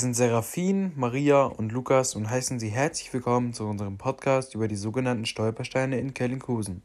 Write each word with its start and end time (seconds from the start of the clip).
sind 0.00 0.14
Seraphin, 0.14 0.92
Maria 0.96 1.42
und 1.44 1.72
Lukas 1.72 2.14
und 2.14 2.30
heißen 2.30 2.58
Sie 2.58 2.70
herzlich 2.70 3.12
willkommen 3.12 3.52
zu 3.52 3.64
unserem 3.64 3.98
Podcast 3.98 4.54
über 4.54 4.66
die 4.66 4.76
sogenannten 4.76 5.26
Stolpersteine 5.26 6.00
in 6.00 6.14
Kellinghusen. 6.14 6.82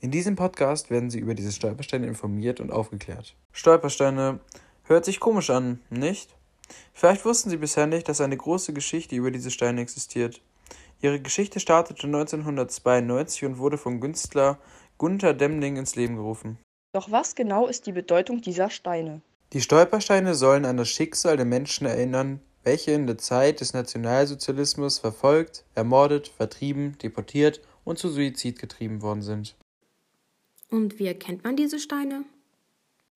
In 0.00 0.10
diesem 0.10 0.34
Podcast 0.34 0.88
werden 0.88 1.10
Sie 1.10 1.18
über 1.18 1.34
diese 1.34 1.52
Stolpersteine 1.52 2.06
informiert 2.06 2.60
und 2.60 2.72
aufgeklärt. 2.72 3.36
Stolpersteine 3.52 4.40
hört 4.84 5.04
sich 5.04 5.20
komisch 5.20 5.50
an, 5.50 5.78
nicht? 5.90 6.34
Vielleicht 6.94 7.26
wussten 7.26 7.50
Sie 7.50 7.58
bisher 7.58 7.86
nicht, 7.86 8.08
dass 8.08 8.22
eine 8.22 8.36
große 8.38 8.72
Geschichte 8.72 9.14
über 9.14 9.30
diese 9.30 9.50
Steine 9.50 9.82
existiert. 9.82 10.40
Ihre 11.02 11.20
Geschichte 11.20 11.60
startete 11.60 12.06
1992 12.06 13.44
und 13.44 13.58
wurde 13.58 13.76
vom 13.76 14.00
Künstler 14.00 14.58
Gunther 14.96 15.34
Demling 15.34 15.76
ins 15.76 15.96
Leben 15.96 16.16
gerufen. 16.16 16.58
Doch 16.94 17.10
was 17.10 17.34
genau 17.34 17.66
ist 17.66 17.86
die 17.86 17.92
Bedeutung 17.92 18.40
dieser 18.40 18.70
Steine? 18.70 19.20
Die 19.52 19.60
Stolpersteine 19.60 20.34
sollen 20.34 20.64
an 20.64 20.78
das 20.78 20.88
Schicksal 20.88 21.36
der 21.36 21.44
Menschen 21.44 21.86
erinnern, 21.86 22.40
welche 22.64 22.92
in 22.92 23.06
der 23.06 23.18
Zeit 23.18 23.60
des 23.60 23.72
Nationalsozialismus 23.72 24.98
verfolgt, 24.98 25.64
ermordet, 25.74 26.28
vertrieben, 26.28 26.98
deportiert 26.98 27.60
und 27.84 27.98
zu 27.98 28.08
Suizid 28.08 28.58
getrieben 28.58 29.02
worden 29.02 29.22
sind. 29.22 29.54
Und 30.70 30.98
wie 30.98 31.06
erkennt 31.06 31.44
man 31.44 31.56
diese 31.56 31.78
Steine? 31.78 32.24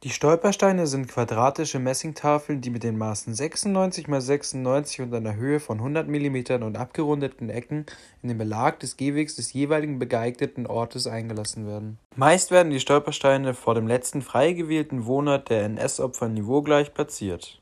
Die 0.05 0.11
Stolpersteine 0.11 0.87
sind 0.87 1.09
quadratische 1.09 1.81
Messingtafeln, 1.81 2.61
die 2.61 2.71
mit 2.71 2.85
den 2.85 2.97
Maßen 2.97 3.35
96 3.35 4.07
x 4.07 4.27
96 4.27 5.01
und 5.01 5.13
einer 5.13 5.35
Höhe 5.35 5.59
von 5.59 5.79
100 5.79 6.07
mm 6.07 6.63
und 6.63 6.77
abgerundeten 6.77 7.51
Ecken 7.51 7.85
in 8.23 8.29
den 8.29 8.39
Belag 8.39 8.79
des 8.79 8.97
Gehwegs 8.97 9.35
des 9.35 9.53
jeweiligen 9.53 9.99
geeigneten 9.99 10.69
Ortes 10.69 11.09
eingelassen 11.09 11.67
werden. 11.67 11.99
Meist 12.15 12.53
werden 12.53 12.71
die 12.71 12.79
Stolpersteine 12.79 13.55
vor 13.55 13.75
dem 13.75 13.89
letzten 13.89 14.23
frei 14.23 14.53
gewählten 14.53 15.05
Wohnort 15.05 15.51
der 15.51 15.65
NS-Opfer 15.65 16.29
niveaugleich 16.29 16.95
platziert. 16.95 17.61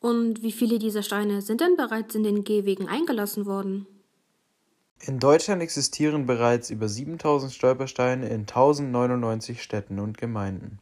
Und 0.00 0.42
wie 0.42 0.52
viele 0.52 0.78
dieser 0.78 1.02
Steine 1.02 1.42
sind 1.42 1.60
denn 1.60 1.76
bereits 1.76 2.14
in 2.14 2.22
den 2.22 2.44
Gehwegen 2.44 2.88
eingelassen 2.88 3.46
worden? 3.46 3.86
In 5.00 5.18
Deutschland 5.18 5.62
existieren 5.62 6.26
bereits 6.26 6.70
über 6.70 6.88
7000 6.88 7.52
Stolpersteine 7.52 8.28
in 8.28 8.40
1099 8.40 9.62
Städten 9.62 9.98
und 9.98 10.16
Gemeinden. 10.16 10.78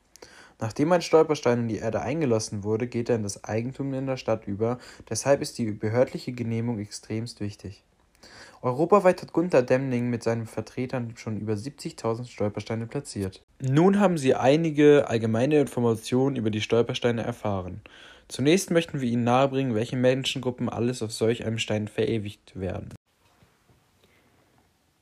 Nachdem 0.61 0.93
ein 0.93 1.03
Stolperstein 1.03 1.61
in 1.61 1.69
die 1.69 1.79
Erde 1.79 2.01
eingelassen 2.01 2.63
wurde, 2.63 2.87
geht 2.87 3.09
er 3.09 3.17
in 3.17 3.25
das 3.25 3.43
Eigentum 3.43 3.93
in 3.93 4.07
der 4.07 4.17
Stadt 4.17 4.47
über, 4.47 4.79
deshalb 5.11 5.43
ist 5.43 5.59
die 5.59 5.73
behördliche 5.73 6.33
Genehmigung 6.33 6.79
extremst 6.79 7.41
wichtig. 7.41 7.83
Europaweit 8.63 9.21
hat 9.21 9.33
Gunther 9.33 9.63
Demning 9.63 10.09
mit 10.09 10.23
seinen 10.23 10.47
Vertretern 10.47 11.13
schon 11.17 11.39
über 11.39 11.53
70.000 11.53 12.27
Stolpersteine 12.27 12.87
platziert. 12.87 13.43
Nun 13.61 14.01
haben 14.01 14.17
Sie 14.17 14.35
einige 14.35 15.09
allgemeine 15.09 15.61
Informationen 15.61 16.37
über 16.37 16.51
die 16.51 16.63
Stolpersteine 16.63 17.23
erfahren. 17.23 17.83
Zunächst 18.29 18.71
möchten 18.71 19.01
wir 19.01 19.09
Ihnen 19.09 19.25
nahebringen, 19.25 19.75
welche 19.75 19.97
Menschengruppen 19.97 20.69
alles 20.69 21.03
auf 21.03 21.13
solch 21.13 21.45
einem 21.45 21.59
Stein 21.59 21.89
verewigt 21.89 22.59
werden. 22.59 22.95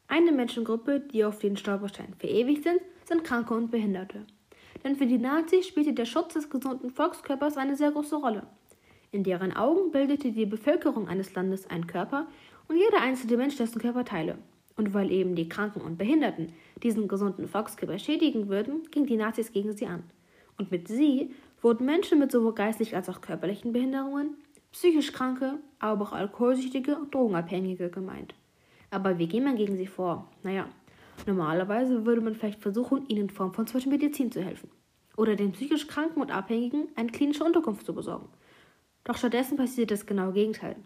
Eine 0.08 0.32
Menschengruppe, 0.32 1.00
die 1.00 1.24
auf 1.24 1.38
den 1.38 1.56
Stolpersteinen 1.56 2.14
verewigt 2.14 2.64
sind, 2.64 2.80
sind 3.06 3.24
Kranke 3.24 3.54
und 3.54 3.70
Behinderte 3.70 4.26
denn 4.84 4.96
für 4.96 5.06
die 5.06 5.18
Nazis 5.18 5.66
spielte 5.66 5.92
der 5.92 6.06
Schutz 6.06 6.34
des 6.34 6.50
gesunden 6.50 6.90
Volkskörpers 6.90 7.56
eine 7.56 7.76
sehr 7.76 7.92
große 7.92 8.16
Rolle. 8.16 8.46
In 9.10 9.24
deren 9.24 9.52
Augen 9.52 9.92
bildete 9.92 10.32
die 10.32 10.46
Bevölkerung 10.46 11.08
eines 11.08 11.34
Landes 11.34 11.68
einen 11.68 11.86
Körper 11.86 12.26
und 12.68 12.76
jeder 12.76 13.00
einzelne 13.00 13.36
Mensch 13.36 13.56
dessen 13.56 13.80
Körperteile. 13.80 14.38
Und 14.76 14.94
weil 14.94 15.12
eben 15.12 15.34
die 15.34 15.48
Kranken 15.48 15.82
und 15.82 15.98
Behinderten 15.98 16.52
diesen 16.82 17.06
gesunden 17.06 17.46
Volkskörper 17.46 17.98
schädigen 17.98 18.48
würden, 18.48 18.88
gingen 18.90 19.06
die 19.06 19.16
Nazis 19.16 19.52
gegen 19.52 19.72
sie 19.76 19.86
an. 19.86 20.02
Und 20.56 20.70
mit 20.70 20.88
sie 20.88 21.30
wurden 21.62 21.86
Menschen 21.86 22.18
mit 22.18 22.30
sowohl 22.30 22.54
geistlich 22.54 22.94
als 22.94 23.08
auch 23.08 23.22
körperlichen 23.22 23.72
Behinderungen, 23.72 24.36
psychisch 24.72 25.12
Kranke, 25.12 25.58
aber 25.78 26.04
auch 26.04 26.12
Alkoholsüchtige 26.12 26.96
und 26.96 27.14
Drogenabhängige 27.14 27.88
gemeint. 27.88 28.34
Aber 28.90 29.18
wie 29.18 29.26
geht 29.26 29.42
man 29.42 29.56
gegen 29.56 29.76
sie 29.76 29.86
vor? 29.86 30.28
Naja, 30.42 30.68
Normalerweise 31.26 32.04
würde 32.04 32.20
man 32.20 32.34
vielleicht 32.34 32.60
versuchen, 32.60 33.06
ihnen 33.06 33.22
in 33.22 33.30
Form 33.30 33.52
von 33.54 33.66
zum 33.66 33.90
Medizin 33.90 34.32
zu 34.32 34.42
helfen. 34.42 34.70
Oder 35.16 35.36
den 35.36 35.52
psychisch 35.52 35.86
Kranken 35.86 36.20
und 36.20 36.32
Abhängigen 36.32 36.88
eine 36.96 37.10
klinische 37.10 37.44
Unterkunft 37.44 37.86
zu 37.86 37.94
besorgen. 37.94 38.28
Doch 39.04 39.16
stattdessen 39.16 39.56
passiert 39.56 39.90
das 39.90 40.06
genaue 40.06 40.32
Gegenteil. 40.32 40.76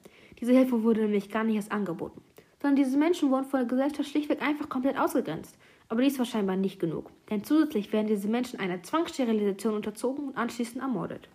Diese 0.41 0.53
Hilfe 0.53 0.83
wurde 0.83 1.03
nämlich 1.03 1.31
gar 1.31 1.45
nicht 1.45 1.57
erst 1.57 1.73
angeboten, 1.73 2.21
sondern 2.61 2.77
diese 2.77 2.99
Menschen 2.99 3.31
wurden 3.31 3.45
von 3.45 3.61
der 3.61 3.69
Gesellschaft 3.69 4.11
schlichtweg 4.11 4.43
einfach 4.43 4.69
komplett 4.69 4.99
ausgegrenzt. 4.99 5.57
Aber 5.89 6.03
dies 6.03 6.19
war 6.19 6.27
scheinbar 6.27 6.57
nicht 6.57 6.81
genug, 6.81 7.11
denn 7.31 7.45
zusätzlich 7.45 7.93
werden 7.93 8.09
diese 8.09 8.29
Menschen 8.29 8.59
einer 8.59 8.83
Zwangssterilisation 8.83 9.75
unterzogen 9.75 10.29
und 10.29 10.37
anschließend 10.37 10.83
ermordet. 10.83 11.29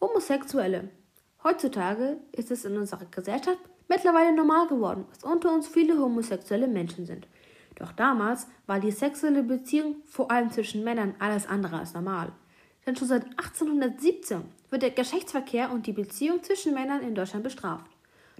Homosexuelle. 0.00 0.90
Heutzutage 1.42 2.18
ist 2.32 2.50
es 2.50 2.64
in 2.64 2.76
unserer 2.76 3.06
Gesellschaft 3.06 3.60
mittlerweile 3.88 4.34
normal 4.34 4.66
geworden, 4.66 5.06
dass 5.10 5.24
unter 5.24 5.54
uns 5.54 5.68
viele 5.68 5.98
homosexuelle 5.98 6.68
Menschen 6.68 7.06
sind. 7.06 7.28
Doch 7.76 7.92
damals 7.92 8.46
war 8.66 8.80
die 8.80 8.90
sexuelle 8.90 9.42
Beziehung 9.42 9.96
vor 10.06 10.30
allem 10.30 10.50
zwischen 10.50 10.84
Männern 10.84 11.14
alles 11.18 11.46
andere 11.46 11.78
als 11.78 11.94
normal. 11.94 12.32
Denn 12.86 12.96
schon 12.96 13.08
seit 13.08 13.24
1817 13.38 14.42
wird 14.70 14.82
der 14.82 14.90
Geschlechtsverkehr 14.90 15.70
und 15.70 15.86
die 15.86 15.92
Beziehung 15.92 16.42
zwischen 16.42 16.74
Männern 16.74 17.02
in 17.02 17.14
Deutschland 17.14 17.44
bestraft. 17.44 17.90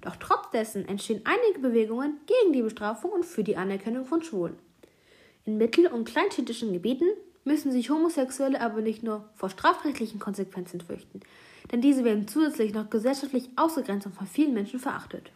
Doch 0.03 0.17
trotz 0.17 0.51
dessen 0.51 0.87
entstehen 0.89 1.23
einige 1.25 1.61
Bewegungen 1.61 2.19
gegen 2.27 2.53
die 2.53 2.63
Bestrafung 2.63 3.11
und 3.11 3.25
für 3.25 3.45
die 3.45 3.57
Anerkennung 3.57 4.05
von 4.05 4.23
Schwulen. 4.23 4.59
In 5.45 5.59
mittel- 5.59 5.87
und 5.87 6.07
kleinstädtischen 6.07 6.73
Gebieten 6.73 7.07
müssen 7.45 7.71
sich 7.73 7.91
Homosexuelle 7.91 8.61
aber 8.61 8.81
nicht 8.81 9.03
nur 9.03 9.25
vor 9.35 9.49
strafrechtlichen 9.49 10.19
Konsequenzen 10.19 10.81
fürchten, 10.81 11.21
denn 11.71 11.81
diese 11.81 12.05
werden 12.05 12.29
zusätzlich 12.29 12.75
noch 12.75 12.91
gesellschaftlich 12.91 13.51
ausgegrenzt 13.57 14.07
und 14.07 14.15
von 14.15 14.27
vielen 14.27 14.55
Menschen 14.55 14.81
verachtet. 14.81 15.31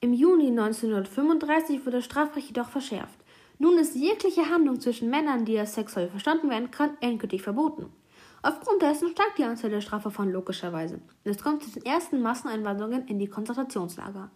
Im 0.00 0.12
Juni 0.12 0.48
1935 0.48 1.80
wurde 1.80 1.98
das 1.98 2.04
Strafrecht 2.04 2.48
jedoch 2.48 2.68
verschärft. 2.68 3.18
Nun 3.58 3.78
ist 3.78 3.96
jegliche 3.96 4.48
Handlung 4.48 4.80
zwischen 4.80 5.10
Männern, 5.10 5.44
die 5.44 5.58
als 5.58 5.74
sexuell 5.74 6.08
verstanden 6.08 6.50
werden 6.50 6.70
kann, 6.70 6.96
endgültig 7.00 7.42
verboten. 7.42 7.86
Aufgrund 8.48 8.80
dessen 8.80 9.10
steigt 9.10 9.36
die 9.36 9.44
Anzahl 9.44 9.68
der 9.68 9.82
Strafverfahren 9.82 10.32
logischerweise. 10.32 11.02
Es 11.22 11.42
kommt 11.42 11.62
zu 11.62 11.70
den 11.70 11.84
ersten 11.84 12.22
Masseneinwanderungen 12.22 13.06
in 13.06 13.18
die 13.18 13.26
Konzentrationslager. 13.26 14.30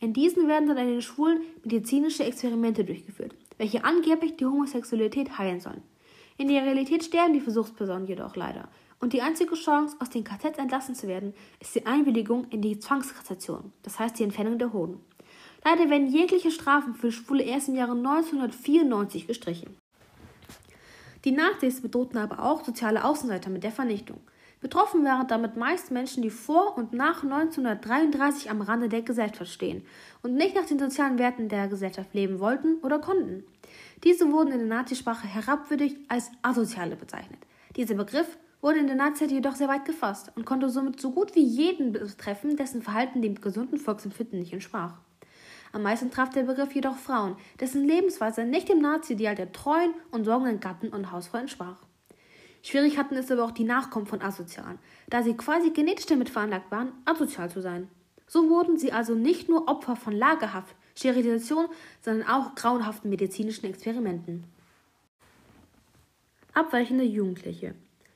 In 0.00 0.12
diesen 0.12 0.48
werden 0.48 0.66
dann 0.66 0.78
an 0.78 0.88
den 0.88 1.00
Schwulen 1.00 1.42
medizinische 1.62 2.24
Experimente 2.24 2.84
durchgeführt, 2.84 3.36
welche 3.58 3.84
angeblich 3.84 4.36
die 4.36 4.46
Homosexualität 4.46 5.38
heilen 5.38 5.60
sollen. 5.60 5.82
In 6.38 6.48
der 6.48 6.64
Realität 6.64 7.04
sterben 7.04 7.34
die 7.34 7.40
Versuchspersonen 7.40 8.08
jedoch 8.08 8.34
leider. 8.34 8.68
Und 8.98 9.12
die 9.12 9.22
einzige 9.22 9.54
Chance, 9.54 9.96
aus 10.00 10.10
den 10.10 10.24
KZs 10.24 10.58
entlassen 10.58 10.96
zu 10.96 11.06
werden, 11.06 11.32
ist 11.60 11.76
die 11.76 11.86
Einwilligung 11.86 12.48
in 12.50 12.62
die 12.62 12.80
Zwangskassation, 12.80 13.70
das 13.84 14.00
heißt 14.00 14.18
die 14.18 14.24
Entfernung 14.24 14.58
der 14.58 14.72
Hoden. 14.72 14.98
Leider 15.64 15.88
werden 15.88 16.08
jegliche 16.08 16.50
Strafen 16.50 16.94
für 16.94 17.12
Schwule 17.12 17.44
erst 17.44 17.68
im 17.68 17.76
Jahre 17.76 17.92
1994 17.92 19.28
gestrichen. 19.28 19.76
Die 21.24 21.32
Nazis 21.32 21.80
bedrohten 21.80 22.18
aber 22.18 22.42
auch 22.42 22.64
soziale 22.64 23.04
Außenseiter 23.04 23.48
mit 23.48 23.62
der 23.62 23.70
Vernichtung. 23.70 24.18
Betroffen 24.60 25.04
waren 25.04 25.26
damit 25.26 25.56
meist 25.56 25.90
Menschen, 25.90 26.22
die 26.22 26.30
vor 26.30 26.76
und 26.76 26.92
nach 26.92 27.22
1933 27.24 28.48
am 28.48 28.60
Rande 28.60 28.88
der 28.88 29.02
Gesellschaft 29.02 29.50
stehen 29.50 29.84
und 30.22 30.34
nicht 30.34 30.54
nach 30.54 30.66
den 30.66 30.78
sozialen 30.78 31.18
Werten 31.18 31.48
der 31.48 31.66
Gesellschaft 31.66 32.14
leben 32.14 32.38
wollten 32.38 32.76
oder 32.82 33.00
konnten. 33.00 33.44
Diese 34.04 34.30
wurden 34.30 34.52
in 34.52 34.68
der 34.68 34.78
Nazisprache 34.78 35.26
herabwürdig 35.26 35.96
als 36.08 36.30
Asoziale 36.42 36.96
bezeichnet. 36.96 37.40
Dieser 37.76 37.94
Begriff 37.94 38.38
wurde 38.60 38.78
in 38.78 38.86
der 38.86 38.96
Nazizeit 38.96 39.32
jedoch 39.32 39.56
sehr 39.56 39.68
weit 39.68 39.84
gefasst 39.84 40.30
und 40.36 40.44
konnte 40.44 40.70
somit 40.70 41.00
so 41.00 41.10
gut 41.10 41.34
wie 41.34 41.44
jeden 41.44 41.92
betreffen, 41.92 42.56
dessen 42.56 42.82
Verhalten 42.82 43.20
dem 43.20 43.40
gesunden 43.40 43.78
Volksempfinden 43.78 44.38
nicht 44.38 44.52
entsprach. 44.52 44.94
Am 45.72 45.82
meisten 45.82 46.10
traf 46.10 46.30
der 46.30 46.42
Begriff 46.42 46.74
jedoch 46.74 46.96
Frauen, 46.96 47.36
dessen 47.58 47.86
Lebensweise 47.86 48.44
nicht 48.44 48.68
dem 48.68 48.80
Nazi-Ideal 48.80 49.34
der 49.34 49.52
treuen 49.52 49.94
und 50.10 50.24
sorgenden 50.24 50.60
Gatten 50.60 50.90
und 50.90 51.10
Hausfrau 51.10 51.38
entsprach. 51.38 51.78
Schwierig 52.62 52.98
hatten 52.98 53.16
es 53.16 53.30
aber 53.30 53.44
auch 53.44 53.50
die 53.50 53.64
Nachkommen 53.64 54.06
von 54.06 54.22
Asozialen, 54.22 54.78
da 55.08 55.22
sie 55.22 55.34
quasi 55.34 55.70
genetisch 55.70 56.06
damit 56.06 56.28
veranlagt 56.28 56.70
waren, 56.70 56.92
asozial 57.06 57.50
zu 57.50 57.60
sein. 57.60 57.88
So 58.28 58.48
wurden 58.50 58.78
sie 58.78 58.92
also 58.92 59.14
nicht 59.14 59.48
nur 59.48 59.66
Opfer 59.66 59.96
von 59.96 60.12
Lagerhaft, 60.12 60.76
Sterilisation, 60.94 61.66
sondern 62.02 62.28
auch 62.28 62.54
grauenhaften 62.54 63.10
medizinischen 63.10 63.66
Experimenten. 63.66 64.44
Abweichende 66.52 67.04
Jugendliche. 67.04 67.74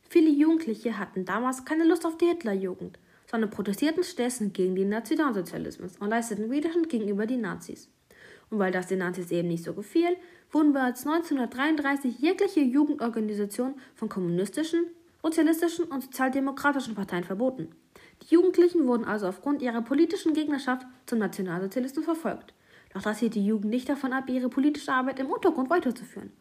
Viele 0.08 0.30
Jugendliche 0.30 0.98
hatten 0.98 1.24
damals 1.24 1.64
keine 1.64 1.84
Lust 1.84 2.06
auf 2.06 2.18
die 2.18 2.26
Hitlerjugend, 2.26 2.98
sondern 3.30 3.50
protestierten 3.50 4.04
stattdessen 4.04 4.52
gegen 4.52 4.74
den 4.74 4.88
Nationalsozialismus 4.88 5.96
und 5.98 6.08
leisteten 6.08 6.50
Widerstand 6.50 6.88
gegenüber 6.88 7.26
den 7.26 7.40
Nazis. 7.40 7.88
Und 8.50 8.58
weil 8.58 8.72
das 8.72 8.86
den 8.86 9.00
Nazis 9.00 9.30
eben 9.30 9.48
nicht 9.48 9.64
so 9.64 9.74
gefiel, 9.74 10.16
wurden 10.52 10.72
bereits 10.72 11.06
1933 11.06 12.18
jegliche 12.18 12.60
Jugendorganisationen 12.60 13.74
von 13.94 14.08
kommunistischen, 14.08 14.86
sozialistischen 15.22 15.86
und 15.86 16.04
sozialdemokratischen 16.04 16.94
Parteien 16.94 17.24
verboten. 17.24 17.68
Die 18.22 18.34
Jugendlichen 18.34 18.86
wurden 18.86 19.04
also 19.04 19.26
aufgrund 19.26 19.60
ihrer 19.60 19.82
politischen 19.82 20.32
Gegnerschaft 20.32 20.86
zum 21.06 21.18
Nationalsozialismus 21.18 22.04
verfolgt. 22.04 22.54
Doch 22.94 23.02
das 23.02 23.18
hielt 23.18 23.34
die 23.34 23.44
Jugend 23.44 23.70
nicht 23.70 23.88
davon 23.88 24.12
ab, 24.12 24.28
ihre 24.28 24.48
politische 24.48 24.92
Arbeit 24.92 25.18
im 25.18 25.26
Untergrund 25.26 25.68
weiterzuführen. 25.68 26.32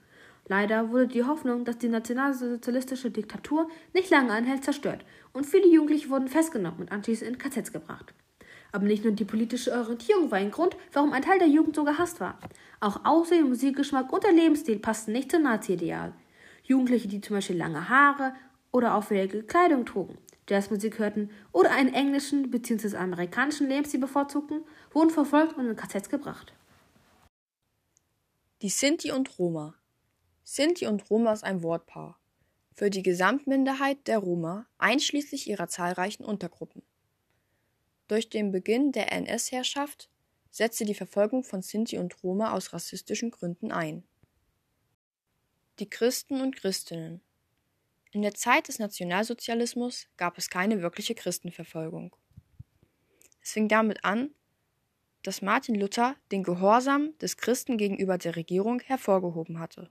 Leider 0.48 0.92
wurde 0.92 1.08
die 1.08 1.24
Hoffnung, 1.24 1.66
dass 1.66 1.80
die 1.80 1.88
nationalsozialistische 1.88 3.10
Diktatur 3.10 3.68
nicht 3.94 4.12
lange 4.12 4.32
anhält, 4.32 4.64
zerstört 4.64 5.04
und 5.34 5.46
viele 5.46 5.68
Jugendliche 5.68 6.10
wurden 6.10 6.28
festgenommen 6.28 6.82
und 6.82 6.92
anschließend 6.92 7.32
in 7.32 7.38
KZs 7.38 7.72
gebracht. 7.72 8.14
Aber 8.72 8.86
nicht 8.86 9.04
nur 9.04 9.14
die 9.14 9.26
politische 9.26 9.72
Orientierung 9.72 10.30
war 10.32 10.38
ein 10.38 10.52
Grund, 10.52 10.76
warum 10.94 11.14
ein 11.14 11.22
Teil 11.22 11.40
der 11.40 11.48
Jugend 11.48 11.76
so 11.76 11.84
gehasst 11.84 12.20
war. 12.20 12.38
Auch 12.80 13.06
Aussehen, 13.06 13.50
Musikgeschmack 13.50 14.12
und 14.12 14.24
der 14.24 14.34
Lebensstil 14.34 14.80
passten 14.80 15.14
nicht 15.14 15.32
zum 15.32 15.44
Nazi-Ideal. 15.44 16.14
Jugendliche, 16.64 17.08
die 17.08 17.22
zum 17.22 17.38
Beispiel 17.38 17.58
lange 17.58 17.90
Haare 17.90 18.34
oder 18.72 18.96
auffällige 18.96 19.44
Kleidung 19.44 19.86
trugen, 19.86 20.18
Jazzmusik 20.50 21.00
hörten 21.00 21.30
oder 21.54 21.72
einen 21.72 21.94
englischen 21.94 22.52
bzw. 22.52 22.98
amerikanischen 22.98 23.70
Lebensstil 23.70 24.00
bevorzugten, 24.00 24.64
wurden 24.92 25.10
verfolgt 25.10 25.58
und 25.58 25.68
in 25.68 25.76
KZs 25.76 26.10
gebracht. 26.10 26.54
Die 28.62 28.70
Sinti 28.70 29.12
und 29.12 29.40
Roma. 29.40 29.76
Sinti 30.46 30.86
und 30.86 31.10
Roma 31.10 31.34
ist 31.34 31.44
ein 31.44 31.64
Wortpaar 31.64 32.18
für 32.76 32.90
die 32.90 33.04
Gesamtminderheit 33.04 34.06
der 34.06 34.20
Roma, 34.20 34.68
einschließlich 34.78 35.48
ihrer 35.48 35.70
zahlreichen 35.70 36.26
Untergruppen. 36.26 36.84
Durch 38.08 38.30
den 38.30 38.52
Beginn 38.52 38.92
der 38.92 39.14
NS-Herrschaft 39.14 40.10
setzte 40.52 40.86
die 40.86 40.94
Verfolgung 40.94 41.44
von 41.44 41.62
Sinti 41.62 41.98
und 41.98 42.22
Roma 42.22 42.52
aus 42.52 42.74
rassistischen 42.74 43.32
Gründen 43.32 43.72
ein. 43.72 44.04
Die 45.80 45.90
Christen 45.90 46.42
und 46.42 46.56
Christinnen 46.58 47.22
In 48.12 48.22
der 48.22 48.34
Zeit 48.34 48.68
des 48.68 48.78
Nationalsozialismus 48.78 50.08
gab 50.18 50.38
es 50.38 50.50
keine 50.50 50.82
wirkliche 50.82 51.16
Christenverfolgung. 51.16 52.16
Es 53.42 53.54
fing 53.54 53.68
damit 53.68 54.04
an, 54.04 54.32
dass 55.24 55.42
Martin 55.42 55.76
Luther 55.76 56.16
den 56.32 56.44
Gehorsam 56.44 57.18
des 57.20 57.38
Christen 57.38 57.78
gegenüber 57.78 58.18
der 58.18 58.36
Regierung 58.36 58.80
hervorgehoben 58.82 59.60
hatte. 59.60 59.90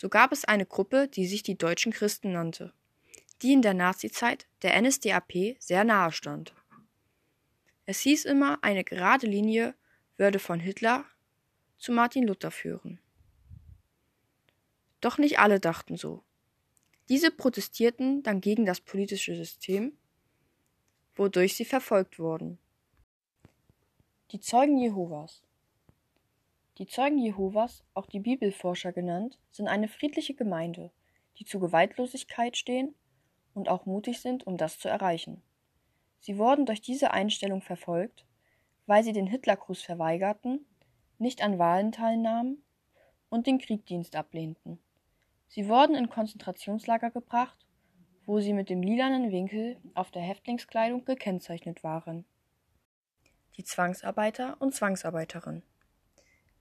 So 0.00 0.08
gab 0.08 0.32
es 0.32 0.46
eine 0.46 0.64
Gruppe, 0.64 1.08
die 1.08 1.26
sich 1.26 1.42
die 1.42 1.58
Deutschen 1.58 1.92
Christen 1.92 2.32
nannte, 2.32 2.72
die 3.42 3.52
in 3.52 3.60
der 3.60 3.74
Nazizeit 3.74 4.46
der 4.62 4.80
NSDAP 4.80 5.56
sehr 5.58 5.84
nahe 5.84 6.10
stand. 6.10 6.54
Es 7.84 8.00
hieß 8.00 8.24
immer, 8.24 8.64
eine 8.64 8.82
gerade 8.82 9.26
Linie 9.26 9.74
würde 10.16 10.38
von 10.38 10.58
Hitler 10.58 11.04
zu 11.76 11.92
Martin 11.92 12.26
Luther 12.26 12.50
führen. 12.50 12.98
Doch 15.02 15.18
nicht 15.18 15.38
alle 15.38 15.60
dachten 15.60 15.98
so. 15.98 16.24
Diese 17.10 17.30
protestierten 17.30 18.22
dann 18.22 18.40
gegen 18.40 18.64
das 18.64 18.80
politische 18.80 19.36
System, 19.36 19.98
wodurch 21.14 21.56
sie 21.56 21.66
verfolgt 21.66 22.18
wurden. 22.18 22.58
Die 24.30 24.40
Zeugen 24.40 24.78
Jehovas 24.78 25.42
die 26.78 26.86
Zeugen 26.86 27.18
Jehovas, 27.18 27.84
auch 27.94 28.06
die 28.06 28.20
Bibelforscher 28.20 28.92
genannt, 28.92 29.38
sind 29.50 29.68
eine 29.68 29.88
friedliche 29.88 30.34
Gemeinde, 30.34 30.90
die 31.38 31.44
zu 31.44 31.60
Gewaltlosigkeit 31.60 32.56
stehen 32.56 32.94
und 33.54 33.68
auch 33.68 33.86
mutig 33.86 34.20
sind, 34.20 34.46
um 34.46 34.56
das 34.56 34.78
zu 34.78 34.88
erreichen. 34.88 35.42
Sie 36.20 36.38
wurden 36.38 36.66
durch 36.66 36.80
diese 36.80 37.12
Einstellung 37.12 37.62
verfolgt, 37.62 38.26
weil 38.86 39.02
sie 39.02 39.12
den 39.12 39.26
Hitlergruß 39.26 39.82
verweigerten, 39.82 40.66
nicht 41.18 41.42
an 41.42 41.58
Wahlen 41.58 41.92
teilnahmen 41.92 42.62
und 43.28 43.46
den 43.46 43.58
Kriegdienst 43.58 44.16
ablehnten. 44.16 44.78
Sie 45.48 45.68
wurden 45.68 45.94
in 45.94 46.08
Konzentrationslager 46.08 47.10
gebracht, 47.10 47.66
wo 48.26 48.40
sie 48.40 48.52
mit 48.52 48.70
dem 48.70 48.82
lilanen 48.82 49.32
Winkel 49.32 49.76
auf 49.94 50.10
der 50.10 50.22
Häftlingskleidung 50.22 51.04
gekennzeichnet 51.04 51.82
waren. 51.82 52.24
Die 53.56 53.64
Zwangsarbeiter 53.64 54.56
und 54.60 54.74
Zwangsarbeiterin 54.74 55.62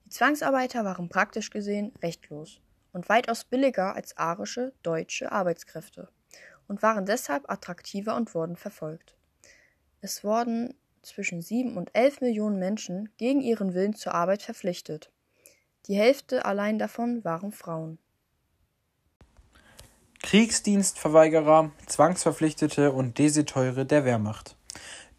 die 0.09 0.15
Zwangsarbeiter 0.15 0.83
waren 0.85 1.07
praktisch 1.07 1.51
gesehen 1.51 1.93
rechtlos 2.01 2.61
und 2.93 3.09
weitaus 3.09 3.43
billiger 3.43 3.95
als 3.95 4.17
arische, 4.17 4.73
deutsche 4.81 5.31
Arbeitskräfte 5.31 6.09
und 6.67 6.81
waren 6.81 7.05
deshalb 7.05 7.47
attraktiver 7.47 8.15
und 8.15 8.33
wurden 8.33 8.55
verfolgt. 8.55 9.15
Es 10.01 10.23
wurden 10.23 10.73
zwischen 11.03 11.43
sieben 11.43 11.77
und 11.77 11.91
elf 11.93 12.21
Millionen 12.21 12.57
Menschen 12.57 13.09
gegen 13.17 13.41
ihren 13.41 13.75
Willen 13.75 13.93
zur 13.93 14.15
Arbeit 14.15 14.41
verpflichtet. 14.41 15.11
Die 15.85 15.95
Hälfte 15.95 16.43
allein 16.43 16.79
davon 16.79 17.23
waren 17.23 17.51
Frauen. 17.51 17.99
Kriegsdienstverweigerer, 20.23 21.71
Zwangsverpflichtete 21.85 22.91
und 22.91 23.19
Deserteure 23.19 23.85
der 23.85 24.05
Wehrmacht. 24.05 24.57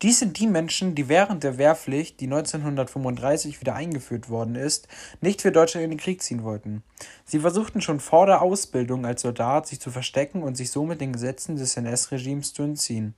Dies 0.02 0.18
sind 0.18 0.38
die 0.38 0.46
Menschen, 0.46 0.94
die 0.94 1.10
während 1.10 1.44
der 1.44 1.58
Wehrpflicht, 1.58 2.20
die 2.20 2.24
1935 2.24 3.60
wieder 3.60 3.74
eingeführt 3.74 4.30
worden 4.30 4.54
ist, 4.54 4.88
nicht 5.20 5.42
für 5.42 5.52
Deutschland 5.52 5.84
in 5.84 5.90
den 5.90 5.98
Krieg 5.98 6.22
ziehen 6.22 6.42
wollten. 6.42 6.82
Sie 7.26 7.40
versuchten 7.40 7.82
schon 7.82 8.00
vor 8.00 8.24
der 8.24 8.40
Ausbildung 8.40 9.04
als 9.04 9.20
Soldat 9.20 9.66
sich 9.66 9.78
zu 9.78 9.90
verstecken 9.90 10.42
und 10.42 10.56
sich 10.56 10.70
somit 10.70 11.02
den 11.02 11.12
Gesetzen 11.12 11.56
des 11.56 11.76
NS-Regimes 11.76 12.54
zu 12.54 12.62
entziehen. 12.62 13.14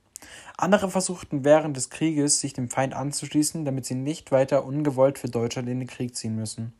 Andere 0.57 0.89
versuchten 0.89 1.45
während 1.45 1.77
des 1.77 1.89
Krieges, 1.89 2.41
sich 2.41 2.51
dem 2.51 2.69
Feind 2.69 2.93
anzuschließen, 2.93 3.63
damit 3.63 3.85
sie 3.85 3.95
nicht 3.95 4.33
weiter 4.33 4.65
ungewollt 4.65 5.19
für 5.19 5.29
Deutschland 5.29 5.69
in 5.69 5.79
den 5.79 5.87
Krieg 5.87 6.17
ziehen 6.17 6.35
müssen. 6.35 6.73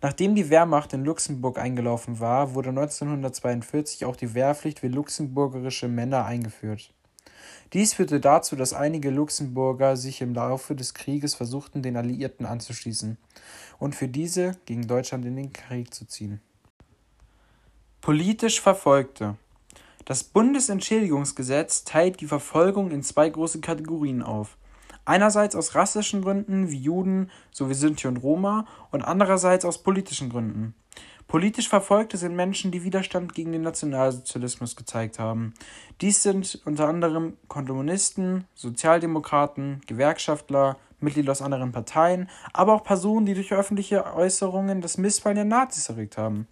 Nachdem 0.00 0.36
die 0.36 0.48
Wehrmacht 0.48 0.92
in 0.92 1.04
Luxemburg 1.04 1.58
eingelaufen 1.58 2.20
war, 2.20 2.54
wurde 2.54 2.68
1942 2.68 4.04
auch 4.04 4.14
die 4.14 4.32
Wehrpflicht 4.34 4.78
für 4.78 4.88
luxemburgerische 4.88 5.88
Männer 5.88 6.24
eingeführt. 6.24 6.92
Dies 7.72 7.94
führte 7.94 8.20
dazu, 8.20 8.56
dass 8.56 8.72
einige 8.72 9.10
Luxemburger 9.10 9.96
sich 9.96 10.20
im 10.20 10.34
Laufe 10.34 10.74
des 10.74 10.94
Krieges 10.94 11.34
versuchten, 11.34 11.82
den 11.82 11.96
Alliierten 11.96 12.46
anzuschließen 12.46 13.16
und 13.78 13.94
für 13.94 14.08
diese 14.08 14.56
gegen 14.66 14.86
Deutschland 14.86 15.24
in 15.24 15.36
den 15.36 15.52
Krieg 15.52 15.94
zu 15.94 16.06
ziehen. 16.06 16.40
Politisch 18.00 18.60
Verfolgte 18.60 19.36
Das 20.04 20.24
Bundesentschädigungsgesetz 20.24 21.84
teilt 21.84 22.20
die 22.20 22.26
Verfolgung 22.26 22.90
in 22.90 23.02
zwei 23.02 23.28
große 23.28 23.60
Kategorien 23.60 24.22
auf. 24.22 24.56
Einerseits 25.04 25.54
aus 25.54 25.74
rassischen 25.74 26.22
Gründen 26.22 26.70
wie 26.70 26.78
Juden 26.78 27.30
sowie 27.50 27.74
Sinti 27.74 28.06
und 28.06 28.18
Roma 28.18 28.66
und 28.90 29.02
andererseits 29.02 29.64
aus 29.64 29.82
politischen 29.82 30.30
Gründen. 30.30 30.74
Politisch 31.30 31.68
Verfolgte 31.68 32.16
sind 32.16 32.34
Menschen, 32.34 32.72
die 32.72 32.82
Widerstand 32.82 33.34
gegen 33.34 33.52
den 33.52 33.62
Nationalsozialismus 33.62 34.74
gezeigt 34.74 35.20
haben. 35.20 35.54
Dies 36.00 36.24
sind 36.24 36.60
unter 36.64 36.88
anderem 36.88 37.36
Kommunisten, 37.46 38.48
Sozialdemokraten, 38.56 39.80
Gewerkschaftler, 39.86 40.76
Mitglieder 40.98 41.30
aus 41.30 41.40
anderen 41.40 41.70
Parteien, 41.70 42.28
aber 42.52 42.74
auch 42.74 42.82
Personen, 42.82 43.26
die 43.26 43.34
durch 43.34 43.52
öffentliche 43.52 44.12
Äußerungen 44.12 44.80
das 44.80 44.98
Missfallen 44.98 45.36
der 45.36 45.44
Nazis 45.44 45.88
erregt 45.88 46.18
haben. 46.18 46.48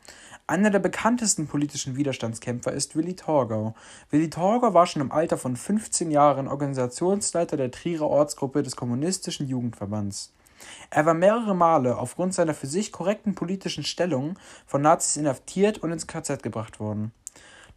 Einer 0.46 0.70
der 0.70 0.78
bekanntesten 0.78 1.48
politischen 1.48 1.96
Widerstandskämpfer 1.96 2.70
ist 2.70 2.94
Willi 2.94 3.16
Torgau. 3.16 3.74
Willi 4.10 4.30
Torgau 4.30 4.74
war 4.74 4.86
schon 4.86 5.02
im 5.02 5.10
Alter 5.10 5.38
von 5.38 5.56
15 5.56 6.12
Jahren 6.12 6.46
Organisationsleiter 6.46 7.56
der 7.56 7.72
Trierer 7.72 8.06
Ortsgruppe 8.06 8.62
des 8.62 8.76
Kommunistischen 8.76 9.48
Jugendverbands. 9.48 10.32
Er 10.90 11.06
war 11.06 11.14
mehrere 11.14 11.54
Male 11.54 11.96
aufgrund 11.98 12.34
seiner 12.34 12.54
für 12.54 12.66
sich 12.66 12.92
korrekten 12.92 13.34
politischen 13.34 13.84
Stellung 13.84 14.38
von 14.66 14.82
Nazis 14.82 15.16
inhaftiert 15.16 15.78
und 15.78 15.92
ins 15.92 16.06
KZ 16.06 16.42
gebracht 16.42 16.80
worden. 16.80 17.12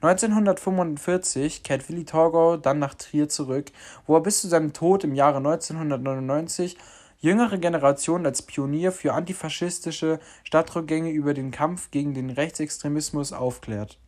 1945 0.02 1.62
kehrt 1.62 1.88
Willi 1.88 2.06
Torgau 2.06 2.58
dann 2.58 2.80
nach 2.80 2.96
Trier 2.96 3.30
zurück, 3.30 3.72
wo 4.08 4.16
er 4.16 4.22
bis 4.22 4.42
zu 4.42 4.48
seinem 4.48 4.74
Tod 4.74 5.04
im 5.04 5.14
Jahre 5.14 5.38
1999 5.38 6.76
jüngere 7.20 7.60
Generationen 7.60 8.26
als 8.26 8.42
Pionier 8.42 8.92
für 8.92 9.14
antifaschistische 9.14 10.20
Stadtrückgänge 10.44 11.12
über 11.12 11.36
den 11.36 11.52
Kampf 11.52 11.92
gegen 11.92 12.16
den 12.16 12.32
Rechtsextremismus 12.32 13.32
aufklärt. 13.32 14.00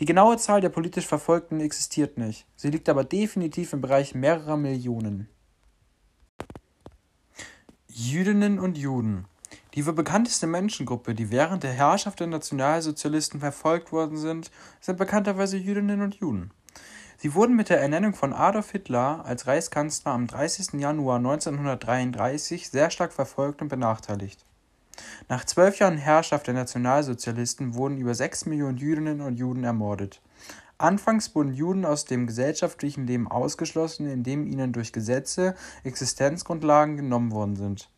Die 0.00 0.04
genaue 0.04 0.36
Zahl 0.36 0.60
der 0.60 0.68
politisch 0.68 1.06
Verfolgten 1.06 1.60
existiert 1.60 2.18
nicht, 2.18 2.44
sie 2.56 2.70
liegt 2.70 2.88
aber 2.88 3.04
definitiv 3.04 3.72
im 3.72 3.80
Bereich 3.80 4.14
mehrerer 4.16 4.56
Millionen. 4.56 5.28
Jüdinnen 7.98 8.58
und 8.58 8.76
Juden. 8.76 9.24
Die 9.72 9.86
wohl 9.86 9.94
bekannteste 9.94 10.46
Menschengruppe, 10.46 11.14
die 11.14 11.30
während 11.30 11.62
der 11.62 11.72
Herrschaft 11.72 12.20
der 12.20 12.26
Nationalsozialisten 12.26 13.40
verfolgt 13.40 13.90
worden 13.90 14.18
sind, 14.18 14.50
sind 14.82 14.98
bekannterweise 14.98 15.56
Jüdinnen 15.56 16.02
und 16.02 16.16
Juden. 16.16 16.50
Sie 17.16 17.32
wurden 17.32 17.56
mit 17.56 17.70
der 17.70 17.80
Ernennung 17.80 18.12
von 18.12 18.34
Adolf 18.34 18.70
Hitler 18.70 19.24
als 19.24 19.46
Reichskanzler 19.46 20.12
am 20.12 20.26
30. 20.26 20.78
Januar 20.78 21.16
1933 21.16 22.68
sehr 22.68 22.90
stark 22.90 23.14
verfolgt 23.14 23.62
und 23.62 23.68
benachteiligt. 23.68 24.44
Nach 25.30 25.46
zwölf 25.46 25.78
Jahren 25.78 25.96
Herrschaft 25.96 26.48
der 26.48 26.54
Nationalsozialisten 26.54 27.72
wurden 27.76 27.96
über 27.96 28.14
sechs 28.14 28.44
Millionen 28.44 28.76
Jüdinnen 28.76 29.22
und 29.22 29.38
Juden 29.38 29.64
ermordet. 29.64 30.20
Anfangs 30.78 31.34
wurden 31.34 31.54
Juden 31.54 31.86
aus 31.86 32.04
dem 32.04 32.26
gesellschaftlichen 32.26 33.06
Leben 33.06 33.28
ausgeschlossen, 33.28 34.08
indem 34.08 34.46
ihnen 34.46 34.72
durch 34.72 34.92
Gesetze 34.92 35.54
Existenzgrundlagen 35.84 36.96
genommen 36.96 37.32
worden 37.32 37.56
sind. 37.56 37.88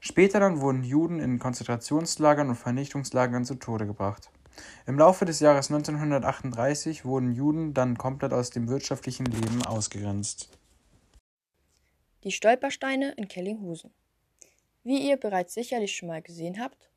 Später 0.00 0.38
dann 0.40 0.60
wurden 0.60 0.84
Juden 0.84 1.18
in 1.18 1.38
Konzentrationslagern 1.38 2.48
und 2.48 2.54
Vernichtungslagern 2.54 3.44
zu 3.44 3.56
Tode 3.56 3.86
gebracht. 3.86 4.30
Im 4.86 4.98
Laufe 4.98 5.24
des 5.24 5.40
Jahres 5.40 5.70
1938 5.70 7.04
wurden 7.04 7.32
Juden 7.32 7.74
dann 7.74 7.98
komplett 7.98 8.32
aus 8.32 8.50
dem 8.50 8.68
wirtschaftlichen 8.68 9.26
Leben 9.26 9.64
ausgegrenzt. 9.64 10.50
Die 12.24 12.32
Stolpersteine 12.32 13.12
in 13.12 13.28
Kellinghusen. 13.28 13.92
Wie 14.84 15.08
ihr 15.08 15.16
bereits 15.16 15.54
sicherlich 15.54 15.96
schon 15.96 16.08
mal 16.08 16.22
gesehen 16.22 16.60
habt, 16.60 16.90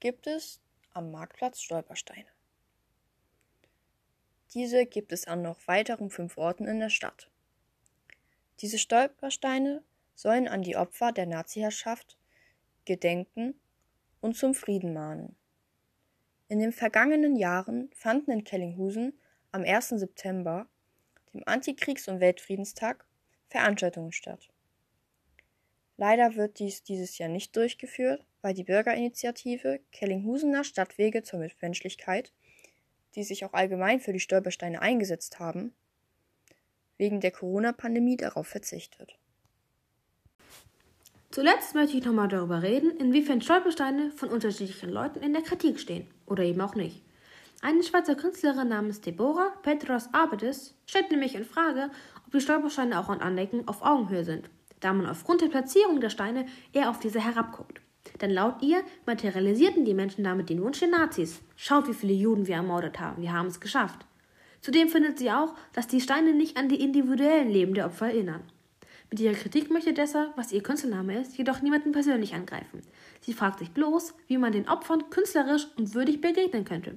gibt 0.00 0.26
es 0.26 0.60
am 0.92 1.10
Marktplatz 1.10 1.60
Stolpersteine. 1.60 2.26
Diese 4.54 4.84
gibt 4.84 5.12
es 5.12 5.26
an 5.26 5.42
noch 5.42 5.66
weiteren 5.66 6.10
fünf 6.10 6.36
Orten 6.36 6.66
in 6.66 6.78
der 6.78 6.90
Stadt. 6.90 7.30
Diese 8.60 8.78
Stolpersteine 8.78 9.82
sollen 10.14 10.46
an 10.46 10.62
die 10.62 10.76
Opfer 10.76 11.12
der 11.12 11.26
Naziherrschaft 11.26 12.18
gedenken 12.84 13.54
und 14.20 14.36
zum 14.36 14.54
Frieden 14.54 14.92
mahnen. 14.92 15.36
In 16.48 16.58
den 16.58 16.72
vergangenen 16.72 17.36
Jahren 17.36 17.90
fanden 17.94 18.30
in 18.30 18.44
Kellinghusen 18.44 19.18
am 19.52 19.64
1. 19.64 19.88
September, 19.90 20.68
dem 21.32 21.42
Antikriegs- 21.44 22.08
und 22.08 22.20
Weltfriedenstag, 22.20 23.06
Veranstaltungen 23.48 24.12
statt. 24.12 24.50
Leider 25.96 26.36
wird 26.36 26.58
dies 26.58 26.82
dieses 26.82 27.16
Jahr 27.16 27.28
nicht 27.30 27.56
durchgeführt, 27.56 28.26
weil 28.42 28.54
die 28.54 28.64
Bürgerinitiative 28.64 29.80
Kellinghusener 29.92 30.64
Stadtwege 30.64 31.22
zur 31.22 31.38
Mitmenschlichkeit, 31.38 32.32
die 33.14 33.24
sich 33.24 33.44
auch 33.44 33.52
allgemein 33.52 34.00
für 34.00 34.12
die 34.12 34.20
Stolpersteine 34.20 34.80
eingesetzt 34.80 35.38
haben, 35.38 35.72
wegen 36.96 37.20
der 37.20 37.30
Corona-Pandemie 37.30 38.16
darauf 38.16 38.46
verzichtet. 38.46 39.18
Zuletzt 41.30 41.74
möchte 41.74 41.96
ich 41.96 42.04
nochmal 42.04 42.28
darüber 42.28 42.62
reden, 42.62 42.90
inwiefern 42.98 43.40
Stolpersteine 43.40 44.10
von 44.10 44.28
unterschiedlichen 44.28 44.90
Leuten 44.90 45.20
in 45.20 45.32
der 45.32 45.42
Kritik 45.42 45.80
stehen 45.80 46.06
oder 46.26 46.42
eben 46.42 46.60
auch 46.60 46.74
nicht. 46.74 47.02
Eine 47.62 47.82
Schweizer 47.82 48.16
Künstlerin 48.16 48.68
namens 48.68 49.00
Deborah 49.00 49.52
Petros 49.62 50.08
Arbedes 50.12 50.74
stellt 50.84 51.10
nämlich 51.10 51.34
in 51.34 51.44
Frage, 51.44 51.90
ob 52.26 52.32
die 52.32 52.40
Stolpersteine 52.40 52.98
auch 52.98 53.08
an 53.08 53.20
Andecken 53.20 53.68
auf 53.68 53.82
Augenhöhe 53.82 54.24
sind, 54.24 54.50
da 54.80 54.92
man 54.92 55.06
aufgrund 55.06 55.42
der 55.42 55.48
Platzierung 55.48 56.00
der 56.00 56.10
Steine 56.10 56.46
eher 56.72 56.90
auf 56.90 56.98
diese 56.98 57.24
herabguckt. 57.24 57.81
Denn 58.22 58.30
laut 58.30 58.62
ihr 58.62 58.82
materialisierten 59.04 59.84
die 59.84 59.94
Menschen 59.94 60.24
damit 60.24 60.48
den 60.48 60.62
Wunsch 60.62 60.78
der 60.78 60.88
Nazis. 60.88 61.42
Schaut, 61.56 61.88
wie 61.88 61.94
viele 61.94 62.14
Juden 62.14 62.46
wir 62.46 62.54
ermordet 62.54 63.00
haben, 63.00 63.20
wir 63.20 63.32
haben 63.32 63.48
es 63.48 63.60
geschafft. 63.60 64.06
Zudem 64.62 64.88
findet 64.88 65.18
sie 65.18 65.30
auch, 65.30 65.54
dass 65.72 65.88
die 65.88 66.00
Steine 66.00 66.32
nicht 66.32 66.56
an 66.56 66.68
die 66.68 66.80
individuellen 66.80 67.50
Leben 67.50 67.74
der 67.74 67.86
Opfer 67.86 68.06
erinnern. 68.06 68.44
Mit 69.10 69.20
ihrer 69.20 69.34
Kritik 69.34 69.70
möchte 69.70 69.92
Dessa, 69.92 70.32
was 70.36 70.52
ihr 70.52 70.62
Künstlername 70.62 71.20
ist, 71.20 71.36
jedoch 71.36 71.60
niemanden 71.60 71.92
persönlich 71.92 72.32
angreifen. 72.32 72.80
Sie 73.20 73.34
fragt 73.34 73.58
sich 73.58 73.72
bloß, 73.72 74.14
wie 74.28 74.38
man 74.38 74.52
den 74.52 74.68
Opfern 74.68 75.10
künstlerisch 75.10 75.66
und 75.76 75.94
würdig 75.94 76.20
begegnen 76.20 76.64
könnte, 76.64 76.96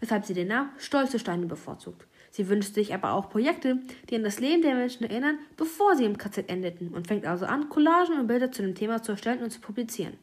weshalb 0.00 0.26
sie 0.26 0.34
den 0.34 0.48
Namen 0.48 0.72
Stolze 0.76 1.18
Steine 1.18 1.46
bevorzugt. 1.46 2.06
Sie 2.32 2.48
wünscht 2.48 2.74
sich 2.74 2.92
aber 2.92 3.12
auch 3.12 3.30
Projekte, 3.30 3.78
die 4.10 4.16
an 4.16 4.24
das 4.24 4.40
Leben 4.40 4.60
der 4.60 4.74
Menschen 4.74 5.04
erinnern, 5.04 5.38
bevor 5.56 5.96
sie 5.96 6.04
im 6.04 6.18
KZ 6.18 6.50
endeten 6.50 6.88
und 6.88 7.06
fängt 7.06 7.24
also 7.26 7.46
an, 7.46 7.68
Collagen 7.68 8.18
und 8.18 8.26
Bilder 8.26 8.50
zu 8.50 8.62
dem 8.62 8.74
Thema 8.74 9.02
zu 9.02 9.12
erstellen 9.12 9.42
und 9.42 9.50
zu 9.50 9.60
publizieren. 9.60 10.18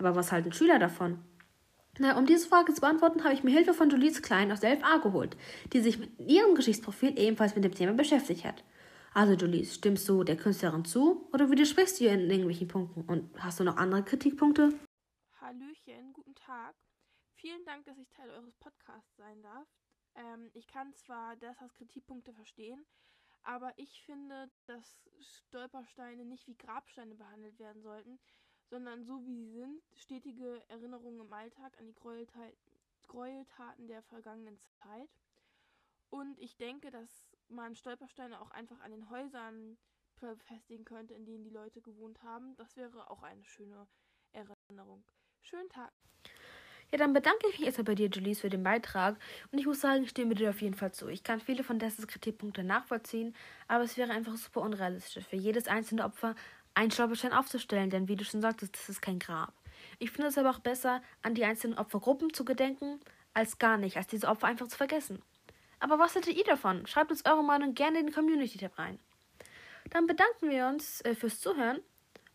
Aber 0.00 0.16
was 0.16 0.32
halten 0.32 0.52
Schüler 0.52 0.78
davon? 0.78 1.22
Na, 1.98 2.16
um 2.16 2.24
diese 2.24 2.48
Frage 2.48 2.72
zu 2.72 2.80
beantworten, 2.80 3.22
habe 3.22 3.34
ich 3.34 3.44
mir 3.44 3.50
Hilfe 3.50 3.74
von 3.74 3.90
Julie's 3.90 4.22
Klein 4.22 4.50
aus 4.50 4.60
der 4.60 4.74
LFA 4.76 4.96
geholt, 4.98 5.36
die 5.72 5.80
sich 5.80 5.98
mit 5.98 6.18
ihrem 6.18 6.54
Geschichtsprofil 6.54 7.18
ebenfalls 7.18 7.54
mit 7.54 7.64
dem 7.64 7.74
Thema 7.74 7.92
beschäftigt 7.92 8.44
hat. 8.44 8.64
Also, 9.12 9.34
Julies, 9.34 9.74
stimmst 9.74 10.08
du 10.08 10.24
der 10.24 10.36
Künstlerin 10.36 10.84
zu 10.84 11.28
oder 11.32 11.50
widersprichst 11.50 12.00
du 12.00 12.04
ihr 12.04 12.12
in 12.12 12.30
irgendwelchen 12.30 12.68
Punkten? 12.68 13.02
Und 13.02 13.30
hast 13.42 13.60
du 13.60 13.64
noch 13.64 13.76
andere 13.76 14.02
Kritikpunkte? 14.02 14.72
Hallöchen, 15.40 16.12
guten 16.14 16.34
Tag. 16.34 16.74
Vielen 17.34 17.64
Dank, 17.66 17.84
dass 17.84 17.98
ich 17.98 18.08
Teil 18.08 18.30
eures 18.30 18.56
Podcasts 18.56 19.16
sein 19.16 19.42
darf. 19.42 19.68
Ähm, 20.14 20.50
ich 20.54 20.66
kann 20.68 20.94
zwar 20.94 21.36
Dessers 21.36 21.74
Kritikpunkte 21.74 22.32
verstehen, 22.32 22.86
aber 23.42 23.72
ich 23.76 24.02
finde, 24.04 24.50
dass 24.66 24.96
Stolpersteine 25.20 26.24
nicht 26.24 26.46
wie 26.46 26.56
Grabsteine 26.56 27.14
behandelt 27.14 27.58
werden 27.58 27.82
sollten, 27.82 28.18
sondern 28.70 29.04
so 29.04 29.26
wie 29.26 29.34
sie 29.34 29.50
sind, 29.50 29.82
stetige 29.94 30.62
Erinnerungen 30.68 31.20
im 31.20 31.32
Alltag 31.32 31.76
an 31.78 31.86
die 31.86 31.94
Gräueltaten 33.08 33.86
der 33.88 34.02
vergangenen 34.02 34.58
Zeit. 34.58 35.10
Und 36.08 36.38
ich 36.38 36.56
denke, 36.56 36.90
dass 36.90 37.24
man 37.48 37.74
Stolpersteine 37.74 38.40
auch 38.40 38.50
einfach 38.52 38.80
an 38.80 38.92
den 38.92 39.10
Häusern 39.10 39.76
befestigen 40.20 40.84
könnte, 40.84 41.14
in 41.14 41.24
denen 41.24 41.44
die 41.44 41.50
Leute 41.50 41.80
gewohnt 41.80 42.22
haben. 42.22 42.54
Das 42.56 42.76
wäre 42.76 43.10
auch 43.10 43.22
eine 43.22 43.44
schöne 43.44 43.86
Erinnerung. 44.32 45.04
Schönen 45.42 45.68
Tag. 45.68 45.92
Ja, 46.92 46.98
dann 46.98 47.12
bedanke 47.12 47.46
ich 47.48 47.58
mich 47.58 47.66
erstmal 47.66 47.84
bei 47.84 47.94
dir, 47.94 48.08
Julies, 48.08 48.40
für 48.40 48.50
den 48.50 48.64
Beitrag. 48.64 49.16
Und 49.52 49.58
ich 49.58 49.66
muss 49.66 49.80
sagen, 49.80 50.02
ich 50.02 50.10
stimme 50.10 50.34
dir 50.34 50.50
auf 50.50 50.60
jeden 50.60 50.74
Fall 50.74 50.92
zu. 50.92 51.06
Ich 51.06 51.22
kann 51.22 51.40
viele 51.40 51.62
von 51.62 51.78
Dessas 51.78 52.08
Kritikpunkte 52.08 52.64
nachvollziehen, 52.64 53.34
aber 53.68 53.84
es 53.84 53.96
wäre 53.96 54.10
einfach 54.10 54.36
super 54.36 54.60
unrealistisch, 54.62 55.24
für 55.24 55.36
jedes 55.36 55.68
einzelne 55.68 56.04
Opfer 56.04 56.34
einen 56.74 56.90
Stolperstein 56.90 57.32
aufzustellen, 57.32 57.90
denn 57.90 58.08
wie 58.08 58.16
du 58.16 58.24
schon 58.24 58.40
sagtest, 58.40 58.74
das 58.74 58.88
ist 58.88 59.02
kein 59.02 59.18
Grab. 59.18 59.52
Ich 59.98 60.10
finde 60.10 60.28
es 60.28 60.38
aber 60.38 60.50
auch 60.50 60.60
besser, 60.60 61.02
an 61.22 61.34
die 61.34 61.44
einzelnen 61.44 61.78
Opfergruppen 61.78 62.32
zu 62.32 62.44
gedenken, 62.44 63.00
als 63.34 63.58
gar 63.58 63.76
nicht, 63.76 63.96
als 63.96 64.06
diese 64.06 64.28
Opfer 64.28 64.46
einfach 64.46 64.68
zu 64.68 64.76
vergessen. 64.76 65.22
Aber 65.78 65.98
was 65.98 66.14
hättet 66.14 66.36
ihr 66.36 66.44
davon? 66.44 66.86
Schreibt 66.86 67.10
uns 67.10 67.24
eure 67.24 67.42
Meinung 67.42 67.74
gerne 67.74 68.00
in 68.00 68.06
den 68.06 68.14
Community-Tab 68.14 68.78
rein. 68.78 68.98
Dann 69.90 70.06
bedanken 70.06 70.50
wir 70.50 70.66
uns 70.66 71.00
äh, 71.02 71.14
fürs 71.14 71.40
Zuhören 71.40 71.80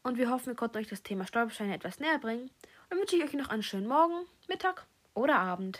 und 0.04 0.18
wir 0.18 0.30
hoffen, 0.30 0.48
wir 0.48 0.56
konnten 0.56 0.78
euch 0.78 0.88
das 0.88 1.04
Thema 1.04 1.26
Stolpersteine 1.26 1.76
etwas 1.76 2.00
näher 2.00 2.20
bringen. 2.20 2.50
Und 2.90 3.00
wünsche 3.00 3.16
ich 3.16 3.24
euch 3.24 3.34
noch 3.34 3.50
einen 3.50 3.64
schönen 3.64 3.88
Morgen, 3.88 4.28
Mittag 4.48 4.86
oder 5.14 5.38
Abend. 5.38 5.80